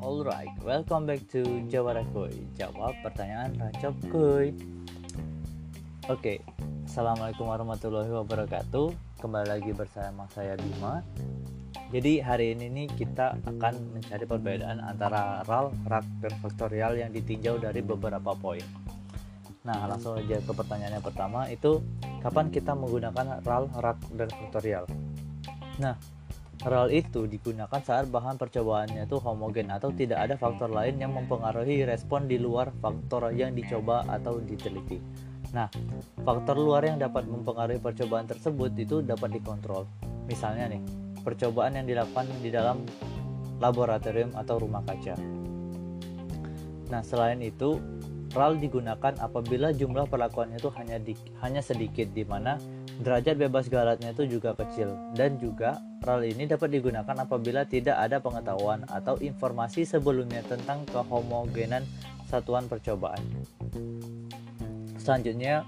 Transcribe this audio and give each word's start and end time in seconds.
Alright, 0.00 0.48
welcome 0.64 1.04
back 1.04 1.20
to 1.28 1.44
Jawara 1.68 2.08
Kuy. 2.16 2.32
Jawab 2.56 2.96
pertanyaan 3.04 3.52
Rancop 3.60 3.92
Kuy. 4.08 4.56
Oke, 6.08 6.40
Assalamualaikum 6.88 7.44
warahmatullahi 7.44 8.08
wabarakatuh. 8.16 8.96
Kembali 9.20 9.44
lagi 9.44 9.76
bersama 9.76 10.24
saya 10.32 10.56
Bima. 10.56 11.04
Jadi 11.92 12.24
hari 12.24 12.56
ini 12.56 12.72
nih 12.72 12.88
kita 12.96 13.36
akan 13.44 13.92
mencari 13.92 14.24
perbedaan 14.24 14.80
antara 14.80 15.44
RAL, 15.44 15.68
RAK, 15.84 16.06
dan 16.24 16.32
faktorial 16.40 16.96
yang 16.96 17.12
ditinjau 17.12 17.60
dari 17.60 17.84
beberapa 17.84 18.32
poin. 18.32 18.64
Nah, 19.64 19.88
langsung 19.88 20.20
aja 20.20 20.44
ke 20.44 20.52
pertanyaan 20.52 21.00
yang 21.00 21.06
pertama 21.06 21.48
itu 21.48 21.80
kapan 22.20 22.52
kita 22.52 22.76
menggunakan 22.76 23.40
RAL, 23.40 23.72
RAK, 23.72 23.98
dan 24.12 24.28
faktorial. 24.28 24.84
Nah, 25.80 25.96
RAL 26.60 26.92
itu 26.92 27.24
digunakan 27.24 27.80
saat 27.80 28.12
bahan 28.12 28.36
percobaannya 28.36 29.08
itu 29.08 29.16
homogen 29.24 29.72
atau 29.72 29.88
tidak 29.88 30.20
ada 30.20 30.36
faktor 30.36 30.68
lain 30.68 31.00
yang 31.00 31.16
mempengaruhi 31.16 31.88
respon 31.88 32.28
di 32.28 32.36
luar 32.36 32.76
faktor 32.76 33.32
yang 33.32 33.56
dicoba 33.56 34.04
atau 34.04 34.36
diteliti. 34.36 35.00
Nah, 35.56 35.72
faktor 36.28 36.60
luar 36.60 36.84
yang 36.84 37.00
dapat 37.00 37.24
mempengaruhi 37.24 37.80
percobaan 37.80 38.28
tersebut 38.28 38.68
itu 38.76 39.00
dapat 39.00 39.32
dikontrol. 39.32 39.88
Misalnya 40.28 40.76
nih, 40.76 40.84
percobaan 41.24 41.80
yang 41.80 41.88
dilakukan 41.88 42.28
di 42.44 42.52
dalam 42.52 42.84
laboratorium 43.64 44.36
atau 44.36 44.60
rumah 44.60 44.84
kaca. 44.84 45.16
Nah, 46.92 47.00
selain 47.00 47.40
itu, 47.40 47.80
RAL 48.34 48.58
digunakan 48.58 49.14
apabila 49.22 49.70
jumlah 49.70 50.10
perlakuannya 50.10 50.58
itu 50.58 50.70
hanya 50.74 50.98
di, 50.98 51.14
hanya 51.38 51.62
sedikit 51.62 52.10
di 52.10 52.26
mana 52.26 52.58
derajat 52.98 53.38
bebas 53.38 53.70
galatnya 53.70 54.10
itu 54.10 54.26
juga 54.26 54.58
kecil 54.58 54.90
dan 55.14 55.38
juga 55.38 55.78
RAL 56.02 56.26
ini 56.26 56.50
dapat 56.50 56.74
digunakan 56.74 57.14
apabila 57.14 57.62
tidak 57.62 57.94
ada 57.94 58.18
pengetahuan 58.18 58.82
atau 58.90 59.14
informasi 59.22 59.86
sebelumnya 59.86 60.42
tentang 60.50 60.82
kehomogenan 60.90 61.86
satuan 62.26 62.66
percobaan. 62.66 63.22
Selanjutnya 64.98 65.62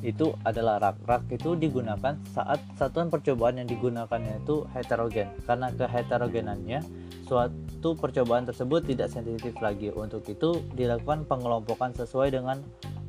itu 0.00 0.32
adalah 0.44 0.80
rak. 0.80 0.96
Rak 1.04 1.22
itu 1.32 1.56
digunakan 1.56 2.16
saat 2.32 2.60
satuan 2.76 3.08
percobaan 3.12 3.60
yang 3.60 3.68
digunakannya 3.68 4.44
itu 4.44 4.64
heterogen 4.72 5.28
karena 5.44 5.68
keheterogenannya 5.74 6.80
suatu 7.28 7.94
percobaan 7.94 8.48
tersebut 8.48 8.90
tidak 8.90 9.12
sensitif 9.12 9.54
lagi. 9.62 9.94
Untuk 9.94 10.26
itu 10.26 10.64
dilakukan 10.74 11.28
pengelompokan 11.30 11.94
sesuai 11.94 12.34
dengan 12.34 12.58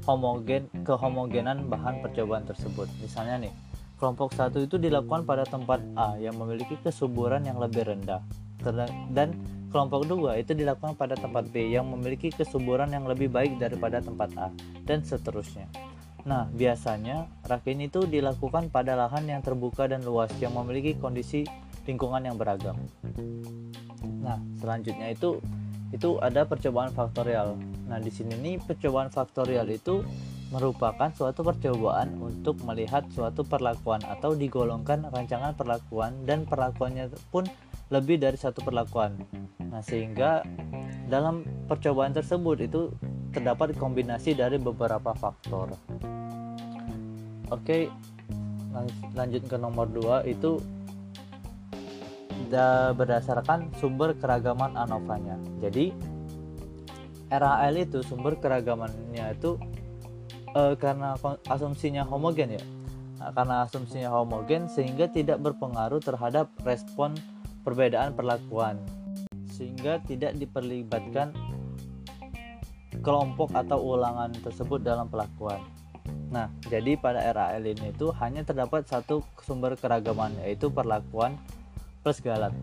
homogen 0.05 0.69
kehomogenan 0.85 1.69
bahan 1.69 2.05
percobaan 2.05 2.45
tersebut. 2.45 2.89
Misalnya 3.01 3.49
nih, 3.49 3.53
kelompok 4.01 4.33
satu 4.33 4.61
itu 4.61 4.81
dilakukan 4.81 5.25
pada 5.25 5.45
tempat 5.45 5.81
A 5.93 6.17
yang 6.17 6.33
memiliki 6.37 6.77
kesuburan 6.81 7.45
yang 7.45 7.61
lebih 7.61 7.85
rendah, 7.85 8.21
dan 9.13 9.37
kelompok 9.69 10.09
dua 10.09 10.41
itu 10.41 10.57
dilakukan 10.57 10.97
pada 10.97 11.13
tempat 11.13 11.53
B 11.53 11.69
yang 11.69 11.85
memiliki 11.85 12.33
kesuburan 12.33 12.89
yang 12.89 13.05
lebih 13.05 13.29
baik 13.29 13.61
daripada 13.61 14.01
tempat 14.01 14.33
A, 14.41 14.49
dan 14.89 15.05
seterusnya. 15.05 15.69
Nah, 16.21 16.45
biasanya 16.53 17.25
rakin 17.49 17.81
itu 17.81 18.05
dilakukan 18.05 18.69
pada 18.69 18.93
lahan 18.93 19.25
yang 19.25 19.41
terbuka 19.41 19.89
dan 19.89 20.05
luas 20.05 20.29
yang 20.37 20.53
memiliki 20.53 20.93
kondisi 20.97 21.45
lingkungan 21.89 22.21
yang 22.21 22.37
beragam. 22.37 22.77
Nah, 24.21 24.37
selanjutnya 24.61 25.09
itu 25.09 25.41
itu 25.91 26.21
ada 26.23 26.47
percobaan 26.47 26.93
faktorial. 26.93 27.57
Nah, 27.89 27.99
di 27.99 28.13
sini 28.13 28.37
nih 28.37 28.55
percobaan 28.63 29.11
faktorial 29.11 29.67
itu 29.67 30.05
merupakan 30.51 31.07
suatu 31.15 31.47
percobaan 31.47 32.19
untuk 32.19 32.59
melihat 32.67 33.07
suatu 33.15 33.43
perlakuan 33.47 34.03
atau 34.03 34.35
digolongkan 34.35 35.07
rancangan 35.07 35.55
perlakuan 35.55 36.11
dan 36.27 36.43
perlakuannya 36.43 37.07
pun 37.31 37.47
lebih 37.91 38.19
dari 38.19 38.39
satu 38.39 38.63
perlakuan. 38.63 39.19
Nah, 39.59 39.83
sehingga 39.83 40.43
dalam 41.11 41.43
percobaan 41.67 42.15
tersebut 42.15 42.63
itu 42.63 42.81
terdapat 43.31 43.75
kombinasi 43.79 44.35
dari 44.35 44.59
beberapa 44.59 45.15
faktor. 45.15 45.75
Oke, 47.51 47.91
lanjut 49.15 49.43
ke 49.47 49.55
nomor 49.59 49.87
2 49.87 50.27
itu 50.27 50.59
berdasarkan 52.95 53.71
sumber 53.79 54.11
keragaman 54.19 54.75
ANOVA-nya. 54.75 55.39
Jadi 55.63 55.95
RAL 57.31 57.75
itu 57.79 58.03
sumber 58.03 58.35
keragamannya 58.35 59.23
itu 59.31 59.55
e, 60.51 60.75
karena 60.75 61.15
asumsinya 61.47 62.03
homogen 62.03 62.59
ya. 62.59 62.63
Nah, 63.23 63.31
karena 63.31 63.63
asumsinya 63.63 64.11
homogen 64.11 64.67
sehingga 64.67 65.07
tidak 65.07 65.39
berpengaruh 65.39 66.03
terhadap 66.03 66.51
respon 66.67 67.15
perbedaan 67.63 68.11
perlakuan. 68.11 68.83
Sehingga 69.47 70.03
tidak 70.03 70.35
diperlibatkan 70.35 71.31
kelompok 73.01 73.53
atau 73.53 73.81
ulangan 73.81 74.31
tersebut 74.41 74.81
dalam 74.81 75.09
pelakuan. 75.09 75.61
Nah, 76.31 76.47
jadi 76.71 76.95
pada 76.95 77.19
RAL 77.35 77.65
ini 77.67 77.91
itu 77.91 78.09
hanya 78.23 78.47
terdapat 78.47 78.87
satu 78.87 79.19
sumber 79.43 79.75
keragaman 79.75 80.31
yaitu 80.41 80.71
perlakuan 80.71 81.35
plus 82.01 82.23
galat. 82.23 82.55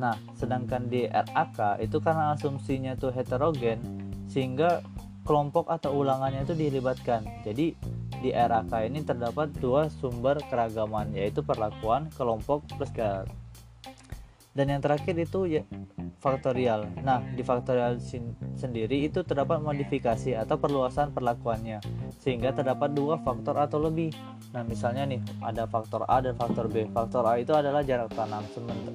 Nah, 0.00 0.16
sedangkan 0.38 0.88
di 0.88 1.04
RAK 1.04 1.84
itu 1.84 2.00
karena 2.00 2.32
asumsinya 2.32 2.96
itu 2.96 3.12
heterogen 3.12 3.82
sehingga 4.30 4.80
kelompok 5.26 5.68
atau 5.68 5.92
ulangannya 6.00 6.46
itu 6.46 6.54
dilibatkan. 6.56 7.24
Jadi 7.44 7.76
di 8.24 8.30
RAK 8.32 8.72
ini 8.88 9.04
terdapat 9.04 9.52
dua 9.60 9.92
sumber 10.00 10.40
keragaman 10.48 11.12
yaitu 11.12 11.44
perlakuan 11.44 12.08
kelompok 12.14 12.64
plus 12.78 12.92
galat. 12.94 13.28
Dan 14.54 14.70
yang 14.70 14.78
terakhir 14.78 15.18
itu 15.18 15.50
ya 15.50 15.62
faktorial. 16.22 16.86
Nah, 17.02 17.20
di 17.34 17.42
faktorial 17.42 17.98
sendiri 18.54 19.04
itu 19.04 19.26
terdapat 19.26 19.60
modifikasi 19.60 20.38
atau 20.38 20.56
perluasan 20.56 21.10
perlakuannya 21.10 21.82
sehingga 22.22 22.54
terdapat 22.54 22.94
dua 22.94 23.20
faktor 23.20 23.58
atau 23.58 23.82
lebih. 23.82 24.14
Nah, 24.54 24.62
misalnya 24.62 25.04
nih 25.10 25.20
ada 25.42 25.66
faktor 25.66 26.06
A 26.06 26.22
dan 26.22 26.38
faktor 26.38 26.70
B. 26.70 26.86
Faktor 26.88 27.26
A 27.26 27.36
itu 27.36 27.50
adalah 27.50 27.82
jarak 27.82 28.14
tanam, 28.14 28.46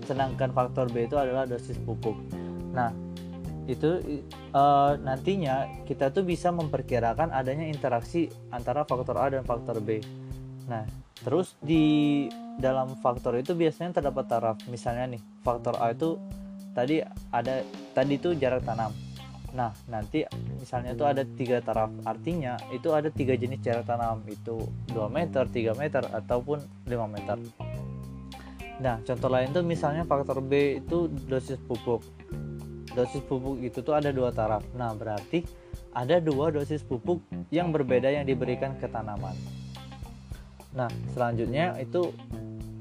sedangkan 0.08 0.50
faktor 0.56 0.88
B 0.90 1.06
itu 1.06 1.20
adalah 1.20 1.44
dosis 1.44 1.78
pupuk. 1.84 2.16
Nah, 2.72 2.90
itu 3.70 4.24
uh, 4.56 4.98
nantinya 4.98 5.86
kita 5.86 6.10
tuh 6.10 6.26
bisa 6.26 6.50
memperkirakan 6.50 7.30
adanya 7.30 7.70
interaksi 7.70 8.32
antara 8.50 8.82
faktor 8.88 9.20
A 9.22 9.30
dan 9.30 9.46
faktor 9.46 9.78
B. 9.84 10.02
Nah, 10.66 10.88
terus 11.22 11.54
di 11.62 12.26
dalam 12.60 12.94
faktor 13.00 13.40
itu 13.40 13.56
biasanya 13.56 13.96
terdapat 13.96 14.28
taraf. 14.28 14.58
Misalnya 14.68 15.16
nih, 15.16 15.22
faktor 15.42 15.80
A 15.80 15.96
itu 15.96 16.20
tadi 16.76 17.00
ada 17.32 17.64
tadi 17.96 18.20
itu 18.20 18.36
jarak 18.36 18.68
tanam. 18.68 18.92
Nah, 19.56 19.74
nanti 19.90 20.28
misalnya 20.60 20.94
itu 20.94 21.08
ada 21.08 21.24
tiga 21.26 21.58
taraf. 21.64 21.90
Artinya 22.06 22.60
itu 22.70 22.94
ada 22.94 23.10
tiga 23.10 23.34
jenis 23.34 23.64
jarak 23.66 23.88
tanam 23.88 24.22
itu 24.30 24.62
2 24.94 25.10
meter, 25.10 25.50
3 25.50 25.74
meter 25.74 26.04
ataupun 26.06 26.62
5 26.86 27.08
meter. 27.10 27.38
Nah, 28.80 29.02
contoh 29.04 29.28
lain 29.28 29.50
tuh 29.52 29.66
misalnya 29.66 30.06
faktor 30.06 30.40
B 30.40 30.80
itu 30.80 31.10
dosis 31.28 31.58
pupuk. 31.66 32.06
Dosis 32.94 33.24
pupuk 33.26 33.60
itu 33.60 33.84
tuh 33.84 33.96
ada 33.98 34.14
dua 34.14 34.32
taraf. 34.32 34.64
Nah, 34.78 34.96
berarti 34.96 35.44
ada 35.92 36.22
dua 36.22 36.54
dosis 36.54 36.86
pupuk 36.86 37.20
yang 37.50 37.74
berbeda 37.74 38.08
yang 38.08 38.24
diberikan 38.24 38.78
ke 38.80 38.88
tanaman. 38.88 39.36
Nah, 40.70 40.88
selanjutnya 41.12 41.76
itu 41.82 42.14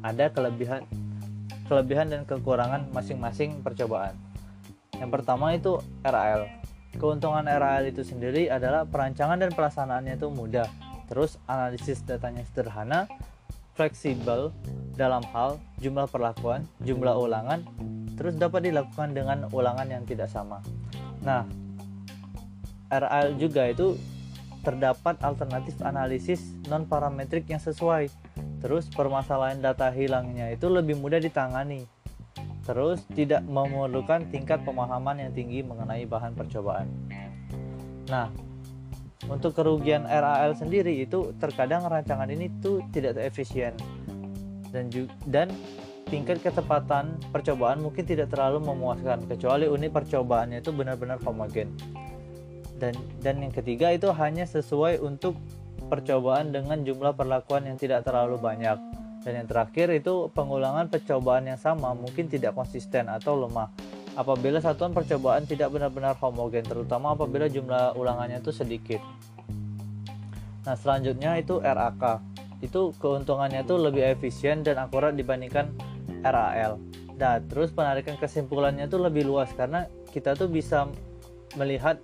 ada 0.03 0.31
kelebihan 0.31 0.86
kelebihan 1.69 2.09
dan 2.09 2.25
kekurangan 2.25 2.88
masing-masing 2.91 3.60
percobaan. 3.60 4.16
Yang 4.97 5.10
pertama 5.20 5.53
itu 5.54 5.78
RAL. 6.00 6.48
Keuntungan 6.97 7.44
RAL 7.44 7.92
itu 7.92 8.03
sendiri 8.03 8.48
adalah 8.48 8.88
perancangan 8.88 9.36
dan 9.36 9.53
pelaksanaannya 9.53 10.16
itu 10.16 10.32
mudah. 10.32 10.66
Terus 11.06 11.36
analisis 11.44 12.00
datanya 12.03 12.42
sederhana, 12.48 13.04
fleksibel 13.76 14.50
dalam 14.97 15.22
hal 15.30 15.60
jumlah 15.78 16.09
perlakuan, 16.10 16.66
jumlah 16.83 17.15
ulangan, 17.15 17.62
terus 18.18 18.34
dapat 18.34 18.66
dilakukan 18.66 19.15
dengan 19.15 19.47
ulangan 19.54 19.86
yang 19.86 20.03
tidak 20.09 20.27
sama. 20.27 20.59
Nah, 21.22 21.47
RAL 22.91 23.36
juga 23.36 23.68
itu 23.68 23.94
terdapat 24.66 25.22
alternatif 25.22 25.78
analisis 25.86 26.42
non 26.66 26.84
parametrik 26.84 27.47
yang 27.47 27.62
sesuai 27.62 28.10
Terus 28.59 28.91
permasalahan 28.91 29.63
data 29.63 29.91
hilangnya 29.91 30.51
itu 30.51 30.66
lebih 30.66 30.99
mudah 30.99 31.22
ditangani. 31.22 31.87
Terus 32.66 33.01
tidak 33.16 33.47
memerlukan 33.47 34.28
tingkat 34.28 34.60
pemahaman 34.66 35.25
yang 35.25 35.33
tinggi 35.33 35.65
mengenai 35.65 36.05
bahan 36.05 36.37
percobaan. 36.37 36.91
Nah, 38.13 38.28
untuk 39.28 39.57
kerugian 39.57 40.05
RAL 40.05 40.53
sendiri 40.57 41.01
itu 41.01 41.33
terkadang 41.41 41.87
rancangan 41.89 42.28
ini 42.28 42.49
tuh 42.60 42.84
tidak 42.93 43.19
efisien 43.21 43.72
dan 44.71 44.89
dan 45.28 45.49
tingkat 46.09 46.41
ketepatan 46.41 47.21
percobaan 47.28 47.84
mungkin 47.84 48.04
tidak 48.09 48.33
terlalu 48.33 48.65
memuaskan 48.65 49.28
kecuali 49.28 49.69
unit 49.69 49.93
percobaannya 49.93 50.65
itu 50.65 50.72
benar-benar 50.72 51.21
homogen. 51.25 51.69
Dan 52.78 52.95
dan 53.21 53.43
yang 53.43 53.53
ketiga 53.53 53.93
itu 53.93 54.09
hanya 54.15 54.47
sesuai 54.49 55.03
untuk 55.03 55.37
percobaan 55.89 56.53
dengan 56.53 56.85
jumlah 56.85 57.17
perlakuan 57.17 57.65
yang 57.65 57.81
tidak 57.81 58.05
terlalu 58.05 58.37
banyak 58.37 58.77
Dan 59.27 59.45
yang 59.45 59.49
terakhir 59.51 59.91
itu 59.91 60.31
pengulangan 60.31 60.87
percobaan 60.87 61.49
yang 61.51 61.59
sama 61.59 61.91
mungkin 61.97 62.31
tidak 62.31 62.55
konsisten 62.55 63.11
atau 63.11 63.35
lemah 63.35 63.73
apabila 64.19 64.59
satuan 64.59 64.91
percobaan 64.91 65.47
tidak 65.47 65.71
benar-benar 65.71 66.19
homogen 66.19 66.67
terutama 66.67 67.15
apabila 67.15 67.47
jumlah 67.47 67.95
ulangannya 67.95 68.43
itu 68.43 68.51
sedikit. 68.51 68.99
Nah, 70.67 70.75
selanjutnya 70.75 71.39
itu 71.39 71.63
RAK. 71.63 72.19
Itu 72.59 72.91
keuntungannya 72.99 73.63
itu 73.63 73.79
lebih 73.79 74.19
efisien 74.19 74.67
dan 74.67 74.83
akurat 74.83 75.15
dibandingkan 75.15 75.71
RAL. 76.27 76.83
Nah, 77.15 77.39
terus 77.47 77.71
penarikan 77.71 78.19
kesimpulannya 78.19 78.91
itu 78.91 78.99
lebih 78.99 79.23
luas 79.23 79.55
karena 79.55 79.87
kita 80.11 80.35
tuh 80.35 80.51
bisa 80.51 80.91
melihat 81.55 82.03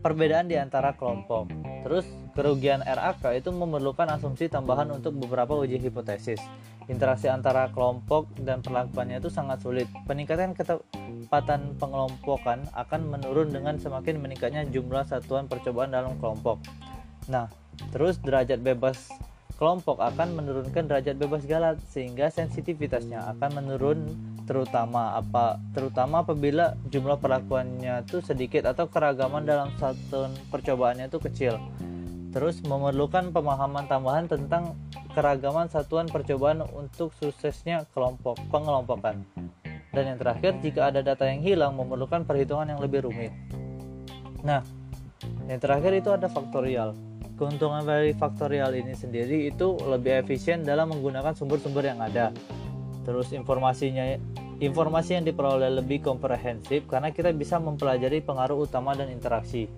perbedaan 0.00 0.48
di 0.48 0.56
antara 0.56 0.96
kelompok. 0.96 1.52
Terus 1.84 2.08
kerugian 2.34 2.82
RAK 2.82 3.38
itu 3.38 3.54
memerlukan 3.54 4.10
asumsi 4.10 4.50
tambahan 4.50 4.90
untuk 4.90 5.14
beberapa 5.16 5.54
uji 5.54 5.78
hipotesis. 5.78 6.42
Interaksi 6.90 7.32
antara 7.32 7.72
kelompok 7.72 8.28
dan 8.44 8.60
perlakuannya 8.60 9.22
itu 9.22 9.32
sangat 9.32 9.64
sulit. 9.64 9.88
Peningkatan 10.04 10.52
ketepatan 10.52 11.80
pengelompokan 11.80 12.66
akan 12.76 13.00
menurun 13.08 13.48
dengan 13.54 13.80
semakin 13.80 14.20
meningkatnya 14.20 14.68
jumlah 14.68 15.08
satuan 15.08 15.48
percobaan 15.48 15.94
dalam 15.94 16.18
kelompok. 16.20 16.60
Nah, 17.32 17.48
terus 17.94 18.20
derajat 18.20 18.60
bebas 18.60 19.08
kelompok 19.54 20.02
akan 20.02 20.34
menurunkan 20.34 20.90
derajat 20.90 21.14
bebas 21.14 21.46
galat 21.46 21.78
sehingga 21.88 22.26
sensitivitasnya 22.28 23.22
akan 23.32 23.62
menurun 23.62 23.98
terutama 24.44 25.16
apa 25.16 25.56
terutama 25.72 26.20
apabila 26.26 26.74
jumlah 26.90 27.16
perlakuannya 27.16 28.04
itu 28.04 28.20
sedikit 28.20 28.68
atau 28.68 28.90
keragaman 28.90 29.46
dalam 29.46 29.70
satu 29.78 30.28
percobaannya 30.52 31.08
itu 31.08 31.18
kecil 31.22 31.56
terus 32.34 32.58
memerlukan 32.66 33.30
pemahaman 33.30 33.86
tambahan 33.86 34.26
tentang 34.26 34.74
keragaman 35.14 35.70
satuan 35.70 36.10
percobaan 36.10 36.66
untuk 36.74 37.14
suksesnya 37.14 37.86
kelompok 37.94 38.34
pengelompokan. 38.50 39.22
Dan 39.94 40.04
yang 40.10 40.18
terakhir 40.18 40.58
jika 40.58 40.90
ada 40.90 40.98
data 41.06 41.30
yang 41.30 41.38
hilang 41.38 41.78
memerlukan 41.78 42.26
perhitungan 42.26 42.74
yang 42.74 42.82
lebih 42.82 43.06
rumit. 43.06 43.30
Nah 44.42 44.66
yang 45.46 45.62
terakhir 45.62 45.94
itu 45.94 46.10
ada 46.10 46.26
faktorial. 46.26 46.98
Keuntungan 47.38 47.86
dari 47.86 48.10
faktorial 48.18 48.74
ini 48.74 48.98
sendiri 48.98 49.46
itu 49.54 49.78
lebih 49.86 50.26
efisien 50.26 50.66
dalam 50.66 50.90
menggunakan 50.90 51.38
sumber-sumber 51.38 51.86
yang 51.86 52.02
ada. 52.02 52.34
Terus 53.06 53.30
informasinya 53.30 54.18
informasi 54.58 55.18
yang 55.18 55.24
diperoleh 55.26 55.70
lebih 55.82 56.02
komprehensif 56.02 56.86
karena 56.90 57.14
kita 57.14 57.30
bisa 57.30 57.62
mempelajari 57.62 58.18
pengaruh 58.22 58.66
utama 58.66 58.98
dan 58.98 59.10
interaksi. 59.10 59.70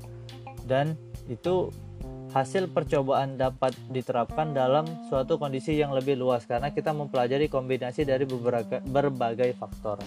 Dan 0.65 0.97
itu 1.29 1.69
hasil 2.35 2.71
percobaan 2.71 3.39
dapat 3.39 3.77
diterapkan 3.91 4.51
dalam 4.55 4.87
suatu 5.11 5.39
kondisi 5.39 5.79
yang 5.79 5.95
lebih 5.95 6.19
luas 6.19 6.45
karena 6.45 6.75
kita 6.75 6.91
mempelajari 6.91 7.47
kombinasi 7.47 8.03
dari 8.03 8.27
beberapa 8.27 8.83
berbagai 8.83 9.55
faktor 9.59 9.99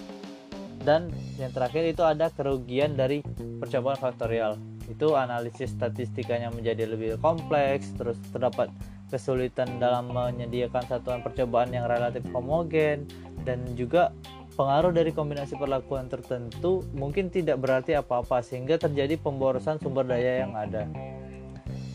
dan 0.84 1.12
yang 1.36 1.52
terakhir 1.52 1.84
itu 1.92 2.00
ada 2.00 2.32
kerugian 2.32 2.96
dari 2.96 3.20
percobaan 3.60 4.00
faktorial 4.00 4.56
itu 4.88 5.14
analisis 5.14 5.70
statistikanya 5.70 6.50
menjadi 6.50 6.88
lebih 6.88 7.20
kompleks 7.22 7.94
terus 7.94 8.18
terdapat 8.34 8.72
kesulitan 9.10 9.78
dalam 9.82 10.10
menyediakan 10.10 10.86
satuan 10.86 11.20
percobaan 11.20 11.70
yang 11.74 11.86
relatif 11.86 12.22
homogen 12.30 13.04
dan 13.42 13.62
juga 13.74 14.14
pengaruh 14.54 14.92
dari 14.92 15.10
kombinasi 15.14 15.56
perlakuan 15.56 16.06
tertentu 16.06 16.84
mungkin 16.92 17.32
tidak 17.32 17.58
berarti 17.62 17.96
apa-apa 17.96 18.44
sehingga 18.44 18.76
terjadi 18.76 19.16
pemborosan 19.16 19.80
sumber 19.80 20.04
daya 20.04 20.44
yang 20.46 20.52
ada. 20.52 20.84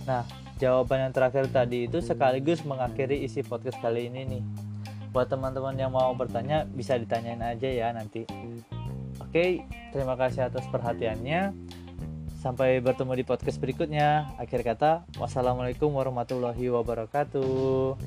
Nah, 0.05 0.23
jawaban 0.61 1.09
yang 1.09 1.13
terakhir 1.13 1.49
tadi 1.49 1.89
itu 1.89 1.99
sekaligus 2.01 2.61
mengakhiri 2.61 3.25
isi 3.25 3.41
podcast 3.41 3.81
kali 3.81 4.07
ini 4.09 4.21
nih. 4.25 4.43
Buat 5.09 5.33
teman-teman 5.33 5.75
yang 5.75 5.91
mau 5.91 6.13
bertanya 6.13 6.63
bisa 6.69 6.97
ditanyain 6.97 7.41
aja 7.41 7.69
ya 7.69 7.89
nanti. 7.91 8.25
Oke, 9.19 9.65
terima 9.91 10.15
kasih 10.15 10.47
atas 10.47 10.67
perhatiannya. 10.69 11.51
Sampai 12.39 12.77
bertemu 12.77 13.17
di 13.17 13.25
podcast 13.25 13.57
berikutnya. 13.57 14.29
Akhir 14.37 14.61
kata, 14.61 15.01
wassalamualaikum 15.17 15.89
warahmatullahi 15.89 16.69
wabarakatuh. 16.69 17.97